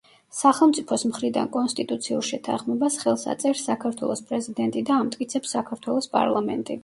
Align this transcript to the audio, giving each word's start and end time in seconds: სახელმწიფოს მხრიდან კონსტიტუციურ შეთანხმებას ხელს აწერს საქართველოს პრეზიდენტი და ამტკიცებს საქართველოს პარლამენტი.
სახელმწიფოს 0.35 1.03
მხრიდან 1.09 1.49
კონსტიტუციურ 1.55 2.25
შეთანხმებას 2.29 2.97
ხელს 3.03 3.25
აწერს 3.35 3.61
საქართველოს 3.69 4.25
პრეზიდენტი 4.31 4.83
და 4.91 4.97
ამტკიცებს 5.03 5.55
საქართველოს 5.59 6.09
პარლამენტი. 6.19 6.79